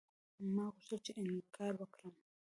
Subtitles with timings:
[0.53, 2.15] ما غوښتل چې انکار وکړم.